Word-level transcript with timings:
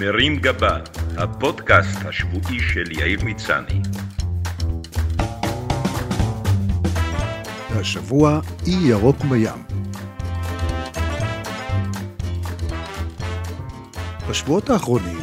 מרים 0.00 0.36
גבה, 0.36 0.78
הפודקאסט 1.16 1.98
השבועי 2.04 2.60
של 2.60 2.92
יאיר 2.92 3.24
מצני. 3.24 3.80
השבוע 7.70 8.40
אי 8.66 8.72
ירוק 8.72 9.16
בים. 9.16 9.62
בשבועות 14.30 14.70
האחרונים, 14.70 15.18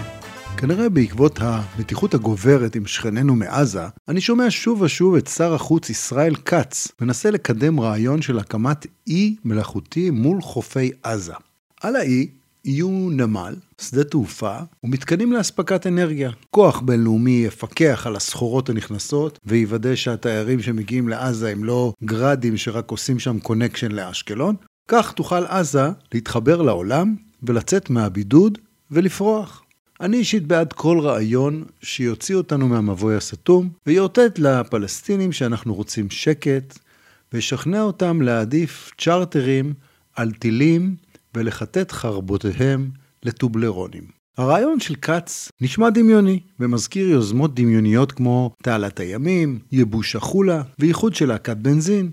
כנראה 0.57 0.89
בעקבות 0.89 1.39
המתיחות 1.41 2.13
הגוברת 2.13 2.75
עם 2.75 2.85
שכנינו 2.85 3.35
מעזה, 3.35 3.87
אני 4.07 4.21
שומע 4.21 4.45
שוב 4.49 4.81
ושוב 4.81 5.15
את 5.15 5.27
שר 5.27 5.53
החוץ 5.53 5.89
ישראל 5.89 6.35
כץ 6.35 6.91
מנסה 7.01 7.31
לקדם 7.31 7.79
רעיון 7.79 8.21
של 8.21 8.39
הקמת 8.39 8.87
אי 9.07 9.35
מלאכותי 9.45 10.09
מול 10.09 10.41
חופי 10.41 10.91
עזה. 11.03 11.33
על 11.81 11.95
האי 11.95 12.27
יהיו 12.65 12.89
נמל, 13.11 13.55
שדה 13.81 14.03
תעופה 14.03 14.57
ומתקנים 14.83 15.33
לאספקת 15.33 15.87
אנרגיה. 15.87 16.31
כוח 16.49 16.79
בינלאומי 16.79 17.43
יפקח 17.47 18.07
על 18.07 18.15
הסחורות 18.15 18.69
הנכנסות 18.69 19.39
ויוודא 19.45 19.95
שהתיירים 19.95 20.61
שמגיעים 20.61 21.09
לעזה 21.09 21.49
הם 21.49 21.63
לא 21.63 21.93
גראדים 22.03 22.57
שרק 22.57 22.91
עושים 22.91 23.19
שם 23.19 23.39
קונקשן 23.39 23.91
לאשקלון. 23.91 24.55
כך 24.87 25.11
תוכל 25.11 25.45
עזה 25.45 25.89
להתחבר 26.13 26.61
לעולם 26.61 27.15
ולצאת 27.43 27.89
מהבידוד 27.89 28.57
ולפרוח. 28.91 29.63
אני 30.01 30.17
אישית 30.17 30.47
בעד 30.47 30.73
כל 30.73 30.99
רעיון 30.99 31.63
שיוציא 31.81 32.35
אותנו 32.35 32.67
מהמבוי 32.67 33.15
הסתום 33.15 33.69
ויאותת 33.87 34.39
לפלסטינים 34.39 35.31
שאנחנו 35.31 35.73
רוצים 35.73 36.09
שקט 36.09 36.79
וישכנע 37.33 37.81
אותם 37.81 38.21
להעדיף 38.21 38.91
צ'רטרים 38.97 39.73
על 40.15 40.31
טילים 40.31 40.95
ולכתת 41.35 41.91
חרבותיהם 41.91 42.89
לטובלרונים. 43.23 44.03
הרעיון 44.37 44.79
של 44.79 44.95
כץ 44.95 45.49
נשמע 45.61 45.89
דמיוני, 45.89 46.39
ומזכיר 46.59 47.09
יוזמות 47.09 47.55
דמיוניות 47.55 48.11
כמו 48.11 48.51
תעלת 48.63 48.99
הימים, 48.99 49.59
ייבוש 49.71 50.15
החולה 50.15 50.61
ואיחוד 50.79 51.15
של 51.15 51.27
להקת 51.27 51.57
בנזין. 51.57 52.11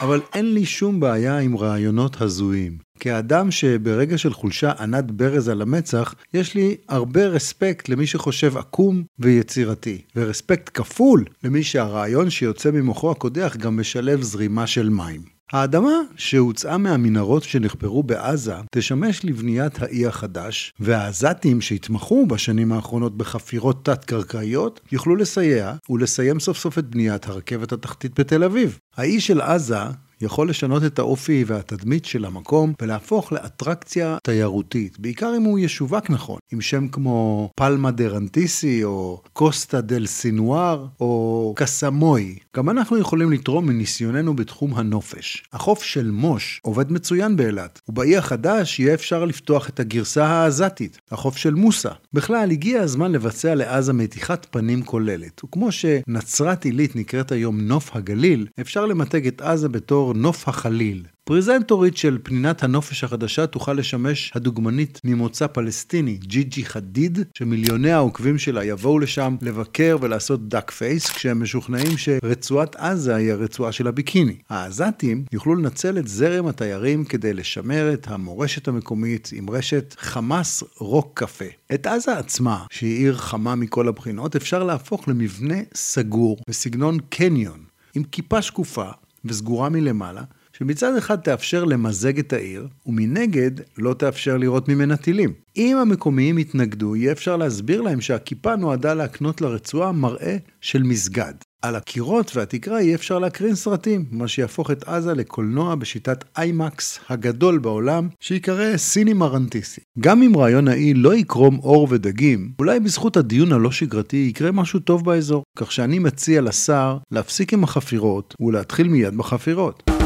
אבל 0.00 0.20
אין 0.34 0.54
לי 0.54 0.66
שום 0.66 1.00
בעיה 1.00 1.38
עם 1.38 1.56
רעיונות 1.56 2.20
הזויים. 2.20 2.78
כאדם 3.00 3.50
שברגע 3.50 4.18
של 4.18 4.32
חולשה 4.32 4.72
ענת 4.80 5.10
ברז 5.10 5.48
על 5.48 5.62
המצח, 5.62 6.14
יש 6.34 6.54
לי 6.54 6.76
הרבה 6.88 7.26
רספקט 7.26 7.88
למי 7.88 8.06
שחושב 8.06 8.56
עקום 8.56 9.02
ויצירתי, 9.18 10.02
ורספקט 10.16 10.70
כפול 10.74 11.24
למי 11.44 11.62
שהרעיון 11.62 12.30
שיוצא 12.30 12.70
ממוחו 12.70 13.10
הקודח 13.10 13.56
גם 13.56 13.80
משלב 13.80 14.22
זרימה 14.22 14.66
של 14.66 14.88
מים. 14.88 15.38
האדמה 15.52 16.00
שהוצאה 16.16 16.78
מהמנהרות 16.78 17.42
שנחפרו 17.42 18.02
בעזה 18.02 18.54
תשמש 18.70 19.24
לבניית 19.24 19.82
האי 19.82 20.06
החדש, 20.06 20.72
והעזתים 20.80 21.60
שהתמחו 21.60 22.26
בשנים 22.26 22.72
האחרונות 22.72 23.16
בחפירות 23.16 23.84
תת-קרקעיות 23.84 24.80
יוכלו 24.92 25.16
לסייע 25.16 25.74
ולסיים 25.90 26.40
סוף 26.40 26.58
סוף 26.58 26.78
את 26.78 26.84
בניית 26.84 27.28
הרכבת 27.28 27.72
התחתית 27.72 28.20
בתל 28.20 28.44
אביב. 28.44 28.78
האי 28.96 29.20
של 29.20 29.40
עזה 29.40 29.76
יכול 30.20 30.50
לשנות 30.50 30.84
את 30.84 30.98
האופי 30.98 31.44
והתדמית 31.46 32.04
של 32.04 32.24
המקום 32.24 32.72
ולהפוך 32.82 33.32
לאטרקציה 33.32 34.18
תיירותית, 34.22 34.98
בעיקר 34.98 35.32
אם 35.36 35.42
הוא 35.42 35.58
ישווק 35.58 36.10
נכון, 36.10 36.38
עם 36.52 36.60
שם 36.60 36.88
כמו 36.88 37.50
פלמה 37.54 37.90
דה 37.90 38.08
רנטיסי 38.08 38.84
או 38.84 39.22
קוסטה 39.32 39.80
דל 39.80 40.06
סינואר 40.06 40.86
או 41.00 41.52
קסמוי. 41.56 42.38
גם 42.56 42.70
אנחנו 42.70 42.98
יכולים 42.98 43.32
לתרום 43.32 43.66
מניסיוננו 43.66 44.36
בתחום 44.36 44.74
הנופש. 44.74 45.42
החוף 45.52 45.82
של 45.82 46.10
מוש 46.10 46.60
עובד 46.62 46.92
מצוין 46.92 47.36
באילת, 47.36 47.80
ובאי 47.88 48.16
החדש 48.16 48.80
יהיה 48.80 48.94
אפשר 48.94 49.24
לפתוח 49.24 49.68
את 49.68 49.80
הגרסה 49.80 50.26
העזתית, 50.26 51.00
החוף 51.10 51.36
של 51.36 51.54
מוסא. 51.54 51.90
בכלל, 52.12 52.50
הגיע 52.50 52.80
הזמן 52.80 53.12
לבצע 53.12 53.54
לעזה 53.54 53.92
מתיחת 53.92 54.46
פנים 54.50 54.82
כוללת, 54.82 55.44
וכמו 55.44 55.72
שנצרת 55.72 56.64
עילית 56.64 56.96
נקראת 56.96 57.32
היום 57.32 57.60
נוף 57.60 57.96
הגליל, 57.96 58.46
אפשר 58.60 58.86
למתג 58.86 59.26
את 59.26 59.42
עזה 59.42 59.68
בתור 59.68 60.07
בתור 60.08 60.20
נוף 60.20 60.48
החליל. 60.48 61.04
פרזנטורית 61.24 61.96
של 61.96 62.18
פנינת 62.22 62.62
הנופש 62.62 63.04
החדשה 63.04 63.46
תוכל 63.46 63.72
לשמש 63.72 64.32
הדוגמנית 64.34 65.00
ממוצא 65.04 65.46
פלסטיני, 65.46 66.16
ג'יג'י 66.16 66.64
חדיד, 66.64 67.18
שמיליוני 67.34 67.90
העוקבים 67.90 68.38
שלה 68.38 68.64
יבואו 68.64 68.98
לשם 68.98 69.36
לבקר 69.42 69.96
ולעשות 70.00 70.48
duck 70.48 70.70
face, 70.70 71.10
כשהם 71.10 71.42
משוכנעים 71.42 71.98
שרצועת 71.98 72.76
עזה 72.76 73.16
היא 73.16 73.32
הרצועה 73.32 73.72
של 73.72 73.86
הביקיני. 73.86 74.36
העזתים 74.48 75.24
יוכלו 75.32 75.54
לנצל 75.54 75.98
את 75.98 76.08
זרם 76.08 76.46
התיירים 76.46 77.04
כדי 77.04 77.32
לשמר 77.32 77.92
את 77.92 78.08
המורשת 78.08 78.68
המקומית 78.68 79.30
עם 79.32 79.50
רשת 79.50 79.94
חמאס 79.98 80.64
רוק 80.78 81.10
קפה. 81.14 81.44
את 81.74 81.86
עזה 81.86 82.18
עצמה, 82.18 82.64
שהיא 82.70 82.98
עיר 82.98 83.16
חמה 83.16 83.54
מכל 83.54 83.88
הבחינות, 83.88 84.36
אפשר 84.36 84.64
להפוך 84.64 85.08
למבנה 85.08 85.58
סגור 85.74 86.38
בסגנון 86.48 86.98
קניון, 87.08 87.60
עם 87.94 88.04
כיפה 88.04 88.42
שקופה 88.42 88.90
וסגורה 89.24 89.68
מלמעלה, 89.68 90.22
שמצד 90.52 90.96
אחד 90.96 91.16
תאפשר 91.16 91.64
למזג 91.64 92.18
את 92.18 92.32
העיר, 92.32 92.68
ומנגד 92.86 93.50
לא 93.78 93.94
תאפשר 93.94 94.36
לראות 94.36 94.68
ממנה 94.68 94.96
טילים. 94.96 95.32
אם 95.56 95.76
המקומיים 95.76 96.38
יתנגדו, 96.38 96.96
יהיה 96.96 97.12
אפשר 97.12 97.36
להסביר 97.36 97.80
להם 97.80 98.00
שהכיפה 98.00 98.56
נועדה 98.56 98.94
להקנות 98.94 99.40
לרצועה 99.40 99.92
מראה 99.92 100.36
של 100.60 100.82
מסגד. 100.82 101.34
על 101.62 101.76
הקירות 101.76 102.36
והתקרה 102.36 102.82
יהיה 102.82 102.94
אפשר 102.94 103.18
להקרין 103.18 103.54
סרטים, 103.54 104.04
מה 104.10 104.28
שיהפוך 104.28 104.70
את 104.70 104.88
עזה 104.88 105.14
לקולנוע 105.14 105.74
בשיטת 105.74 106.24
איימקס 106.38 107.00
הגדול 107.08 107.58
בעולם, 107.58 108.08
שיקרא 108.20 108.76
סינימה 108.76 109.26
רנטיסי. 109.26 109.80
גם 109.98 110.22
אם 110.22 110.36
רעיון 110.36 110.68
האי 110.68 110.94
לא 110.94 111.14
יקרום 111.14 111.56
עור 111.56 111.88
ודגים, 111.90 112.52
אולי 112.58 112.80
בזכות 112.80 113.16
הדיון 113.16 113.52
הלא 113.52 113.70
שגרתי 113.70 114.26
יקרה 114.30 114.52
משהו 114.52 114.80
טוב 114.80 115.04
באזור, 115.04 115.42
כך 115.56 115.72
שאני 115.72 115.98
מציע 115.98 116.40
לשר 116.40 116.98
להפסיק 117.10 117.52
עם 117.52 117.64
החפירות 117.64 118.34
ולהתחיל 118.40 118.88
מיד 118.88 119.16
בחפירות. 119.16 119.97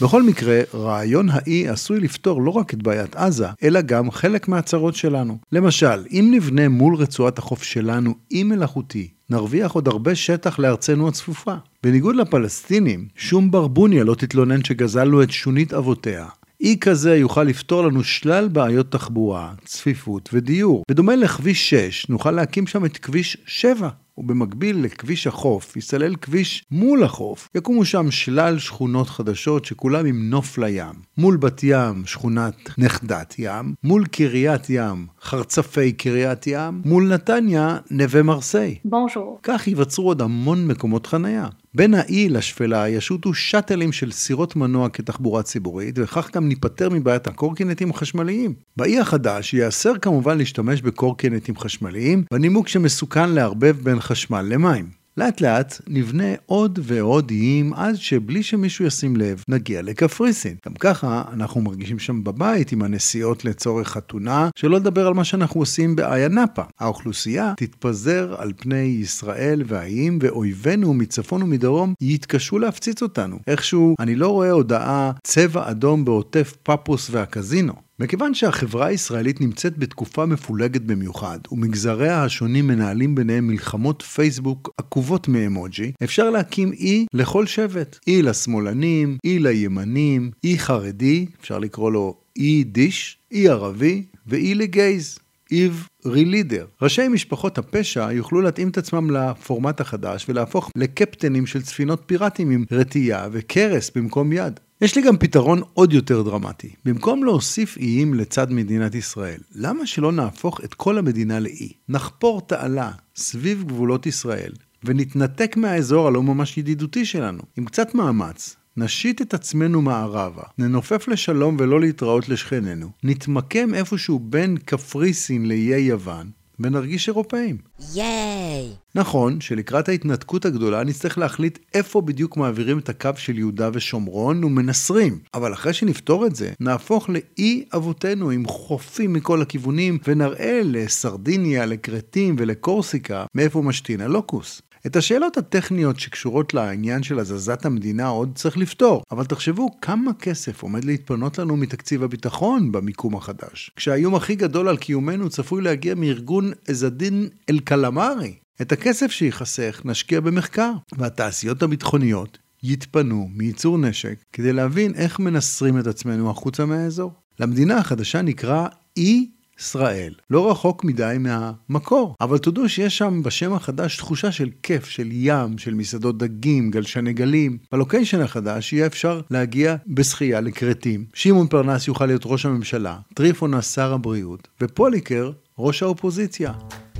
בכל 0.00 0.22
מקרה, 0.22 0.60
רעיון 0.74 1.28
האי 1.30 1.68
עשוי 1.68 2.00
לפתור 2.00 2.42
לא 2.42 2.50
רק 2.50 2.74
את 2.74 2.82
בעיית 2.82 3.16
עזה, 3.16 3.46
אלא 3.62 3.80
גם 3.80 4.10
חלק 4.10 4.48
מהצרות 4.48 4.94
שלנו. 4.94 5.38
למשל, 5.52 6.04
אם 6.10 6.28
נבנה 6.34 6.68
מול 6.68 6.94
רצועת 6.94 7.38
החוף 7.38 7.62
שלנו 7.62 8.14
אי 8.30 8.42
מלאכותי, 8.42 9.08
נרוויח 9.30 9.72
עוד 9.72 9.88
הרבה 9.88 10.14
שטח 10.14 10.58
לארצנו 10.58 11.08
הצפופה. 11.08 11.54
בניגוד 11.82 12.16
לפלסטינים, 12.16 13.08
שום 13.16 13.50
ברבוניה 13.50 14.04
לא 14.04 14.14
תתלונן 14.14 14.64
שגזלנו 14.64 15.22
את 15.22 15.30
שונית 15.30 15.74
אבותיה. 15.74 16.26
אי 16.60 16.76
כזה 16.80 17.16
יוכל 17.16 17.42
לפתור 17.42 17.82
לנו 17.82 18.04
שלל 18.04 18.48
בעיות 18.48 18.92
תחבורה, 18.92 19.52
צפיפות 19.64 20.30
ודיור. 20.32 20.82
בדומה 20.88 21.16
לכביש 21.16 21.70
6, 21.70 22.08
נוכל 22.08 22.30
להקים 22.30 22.66
שם 22.66 22.84
את 22.84 22.96
כביש 22.96 23.36
7. 23.46 23.88
ובמקביל 24.18 24.84
לכביש 24.84 25.26
החוף 25.26 25.76
יסלל 25.76 26.16
כביש 26.16 26.64
מול 26.70 27.04
החוף. 27.04 27.48
יקומו 27.54 27.84
שם 27.84 28.10
שלל 28.10 28.58
שכונות 28.58 29.08
חדשות 29.08 29.64
שכולם 29.64 30.06
עם 30.06 30.30
נוף 30.30 30.58
לים. 30.58 30.94
מול 31.18 31.36
בת 31.36 31.60
ים, 31.62 32.06
שכונת 32.06 32.54
נכדת 32.78 33.34
ים, 33.38 33.74
מול 33.84 34.06
קריית 34.06 34.70
ים, 34.70 35.06
חרצפי 35.22 35.92
קריית 35.92 36.46
ים, 36.46 36.82
מול 36.84 37.14
נתניה, 37.14 37.78
נווה 37.90 38.22
מרסיי. 38.22 38.78
בונשור. 38.84 39.38
כך 39.42 39.68
ייווצרו 39.68 40.08
עוד 40.08 40.22
המון 40.22 40.66
מקומות 40.66 41.06
חניה. 41.06 41.48
בין 41.76 41.94
האי 41.94 42.28
לשפלה 42.28 42.88
ישוטו 42.88 43.34
שאטלים 43.34 43.92
של 43.92 44.12
סירות 44.12 44.56
מנוע 44.56 44.88
כתחבורה 44.88 45.42
ציבורית, 45.42 45.94
וכך 45.98 46.30
גם 46.34 46.48
ניפטר 46.48 46.88
מבעיית 46.90 47.26
הקורקינטים 47.26 47.90
החשמליים. 47.90 48.54
באי 48.76 48.98
החדש 48.98 49.54
ייאסר 49.54 49.98
כמובן 49.98 50.38
להשתמש 50.38 50.82
בקורקינטים 50.82 51.56
חשמליים, 51.56 52.24
בנימוק 52.30 52.68
שמסוכן 52.68 53.30
לערבב 53.30 53.76
בין 53.82 54.00
חשמל 54.00 54.42
למים. 54.42 55.03
לאט 55.16 55.40
לאט 55.40 55.80
נבנה 55.88 56.34
עוד 56.46 56.78
ועוד 56.82 57.30
איים 57.30 57.74
עד 57.74 57.94
שבלי 57.94 58.42
שמישהו 58.42 58.84
ישים 58.84 59.16
לב 59.16 59.42
נגיע 59.48 59.82
לקפריסין. 59.82 60.56
גם 60.66 60.74
ככה 60.74 61.22
אנחנו 61.32 61.60
מרגישים 61.60 61.98
שם 61.98 62.24
בבית 62.24 62.72
עם 62.72 62.82
הנסיעות 62.82 63.44
לצורך 63.44 63.88
חתונה, 63.88 64.48
שלא 64.56 64.76
לדבר 64.76 65.06
על 65.06 65.14
מה 65.14 65.24
שאנחנו 65.24 65.60
עושים 65.60 65.96
באיה 65.96 66.28
נאפה. 66.28 66.62
האוכלוסייה 66.80 67.52
תתפזר 67.56 68.34
על 68.38 68.52
פני 68.56 68.76
ישראל 68.76 69.62
והאיים 69.66 70.18
ואויבינו 70.22 70.94
מצפון 70.94 71.42
ומדרום 71.42 71.94
יתקשו 72.00 72.58
להפציץ 72.58 73.02
אותנו. 73.02 73.38
איכשהו 73.46 73.94
אני 74.00 74.14
לא 74.14 74.28
רואה 74.28 74.50
הודעה 74.50 75.12
צבע 75.22 75.70
אדום 75.70 76.04
בעוטף 76.04 76.56
פפוס 76.62 77.10
והקזינו. 77.10 77.72
מכיוון 77.98 78.34
שהחברה 78.34 78.86
הישראלית 78.86 79.40
נמצאת 79.40 79.78
בתקופה 79.78 80.26
מפולגת 80.26 80.80
במיוחד, 80.80 81.38
ומגזריה 81.52 82.24
השונים 82.24 82.66
מנהלים 82.66 83.14
ביניהם 83.14 83.46
מלחמות 83.46 84.02
פייסבוק 84.02 84.70
עקובות 84.78 85.28
מאמוג'י, 85.28 85.92
אפשר 86.04 86.30
להקים 86.30 86.72
אי 86.72 87.06
לכל 87.12 87.46
שבט. 87.46 87.98
אי 88.06 88.22
לשמאלנים, 88.22 89.18
אי 89.24 89.38
לימנים, 89.38 90.30
אי 90.44 90.58
חרדי, 90.58 91.26
אפשר 91.40 91.58
לקרוא 91.58 91.92
לו 91.92 92.16
אי 92.36 92.64
דיש, 92.64 93.18
אי 93.32 93.48
ערבי 93.48 94.04
ואי 94.26 94.54
לגייז. 94.54 95.18
איב 95.50 95.86
רילידר. 96.06 96.66
ראשי 96.82 97.08
משפחות 97.08 97.58
הפשע 97.58 98.12
יוכלו 98.12 98.40
להתאים 98.40 98.68
את 98.68 98.78
עצמם 98.78 99.10
לפורמט 99.10 99.80
החדש 99.80 100.26
ולהפוך 100.28 100.70
לקפטנים 100.76 101.46
של 101.46 101.62
ספינות 101.62 102.02
פיראטים 102.06 102.50
עם 102.50 102.64
רטייה 102.72 103.28
וקרס 103.32 103.90
במקום 103.94 104.32
יד. 104.32 104.60
יש 104.80 104.96
לי 104.96 105.02
גם 105.02 105.16
פתרון 105.16 105.62
עוד 105.74 105.92
יותר 105.92 106.22
דרמטי. 106.22 106.74
במקום 106.84 107.24
להוסיף 107.24 107.76
איים 107.76 108.14
לצד 108.14 108.52
מדינת 108.52 108.94
ישראל, 108.94 109.40
למה 109.54 109.86
שלא 109.86 110.12
נהפוך 110.12 110.60
את 110.64 110.74
כל 110.74 110.98
המדינה 110.98 111.40
לאי? 111.40 111.72
נחפור 111.88 112.40
תעלה 112.40 112.90
סביב 113.16 113.64
גבולות 113.66 114.06
ישראל, 114.06 114.52
ונתנתק 114.84 115.56
מהאזור 115.56 116.08
הלא 116.08 116.22
ממש 116.22 116.58
ידידותי 116.58 117.04
שלנו. 117.04 117.42
עם 117.56 117.64
קצת 117.64 117.94
מאמץ, 117.94 118.56
נשית 118.76 119.22
את 119.22 119.34
עצמנו 119.34 119.82
מערבה, 119.82 120.42
ננופף 120.58 121.08
לשלום 121.08 121.56
ולא 121.58 121.80
להתראות 121.80 122.28
לשכנינו, 122.28 122.90
נתמקם 123.02 123.74
איפשהו 123.74 124.18
בין 124.18 124.56
קפריסין 124.56 125.48
לאיי 125.48 125.82
יוון, 125.82 126.30
ונרגיש 126.60 127.08
אירופאים. 127.08 127.56
ייי! 127.94 128.70
נכון 128.94 129.40
שלקראת 129.40 129.88
ההתנתקות 129.88 130.44
הגדולה 130.44 130.84
נצטרך 130.84 131.18
להחליט 131.18 131.58
איפה 131.74 132.00
בדיוק 132.00 132.36
מעבירים 132.36 132.78
את 132.78 132.88
הקו 132.88 133.10
של 133.16 133.38
יהודה 133.38 133.70
ושומרון 133.72 134.44
ומנסרים. 134.44 135.18
אבל 135.34 135.52
אחרי 135.52 135.72
שנפתור 135.72 136.26
את 136.26 136.36
זה, 136.36 136.52
נהפוך 136.60 137.10
לאי 137.10 137.64
אבותינו 137.74 138.30
עם 138.30 138.46
חופים 138.46 139.12
מכל 139.12 139.42
הכיוונים, 139.42 139.98
ונראה 140.08 140.60
לסרדיניה, 140.64 141.66
לכרתים 141.66 142.36
ולקורסיקה 142.38 143.24
מאיפה 143.34 143.62
משתין 143.62 144.00
הלוקוס. 144.00 144.62
את 144.86 144.96
השאלות 144.96 145.36
הטכניות 145.36 146.00
שקשורות 146.00 146.54
לעניין 146.54 147.02
של 147.02 147.18
הזזת 147.18 147.66
המדינה 147.66 148.06
עוד 148.06 148.32
צריך 148.34 148.56
לפתור, 148.56 149.02
אבל 149.10 149.24
תחשבו 149.24 149.80
כמה 149.80 150.14
כסף 150.14 150.62
עומד 150.62 150.84
להתפנות 150.84 151.38
לנו 151.38 151.56
מתקציב 151.56 152.02
הביטחון 152.02 152.72
במיקום 152.72 153.16
החדש, 153.16 153.70
כשהאיום 153.76 154.14
הכי 154.14 154.34
גדול 154.34 154.68
על 154.68 154.76
קיומנו 154.76 155.30
צפוי 155.30 155.62
להגיע 155.62 155.94
מארגון 155.94 156.52
עזדין 156.68 157.28
אל-קלמרי. 157.50 158.34
את 158.62 158.72
הכסף 158.72 159.10
שייחסך 159.10 159.80
נשקיע 159.84 160.20
במחקר, 160.20 160.72
והתעשיות 160.98 161.62
הביטחוניות 161.62 162.38
יתפנו 162.62 163.28
מייצור 163.34 163.78
נשק 163.78 164.14
כדי 164.32 164.52
להבין 164.52 164.94
איך 164.94 165.20
מנסרים 165.20 165.78
את 165.78 165.86
עצמנו 165.86 166.30
החוצה 166.30 166.66
מהאזור. 166.66 167.12
למדינה 167.40 167.78
החדשה 167.78 168.22
נקרא 168.22 168.66
אי 168.96 169.30
ישראל. 169.60 170.14
לא 170.30 170.50
רחוק 170.50 170.84
מדי 170.84 171.16
מהמקור. 171.20 172.14
אבל 172.20 172.38
תודו 172.38 172.68
שיש 172.68 172.98
שם 172.98 173.22
בשם 173.22 173.52
החדש 173.52 173.96
תחושה 173.96 174.32
של 174.32 174.50
כיף, 174.62 174.84
של 174.84 175.08
ים, 175.12 175.58
של 175.58 175.74
מסעדות 175.74 176.18
דגים, 176.18 176.70
גלשני 176.70 177.12
גלים. 177.12 177.58
בלוקיישן 177.72 178.20
החדש 178.20 178.72
יהיה 178.72 178.86
אפשר 178.86 179.20
להגיע 179.30 179.76
בשחייה 179.86 180.40
לכרתים. 180.40 181.04
שמעון 181.14 181.46
פרנס 181.46 181.88
יוכל 181.88 182.06
להיות 182.06 182.22
ראש 182.24 182.46
הממשלה, 182.46 182.98
טריפונה 183.14 183.62
שר 183.62 183.92
הבריאות, 183.92 184.48
ופוליקר 184.60 185.30
ראש 185.58 185.82
האופוזיציה. 185.82 186.52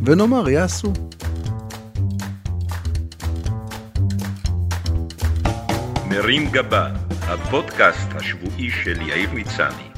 ונאמר, 0.04 0.48
יעשו. 0.48 0.92
מרים 6.08 6.50
גבה, 6.50 6.88
הפודקאסט 7.10 8.08
השבועי 8.14 8.70
של 8.70 9.00
יאיר 9.00 9.30
מצני. 9.32 9.93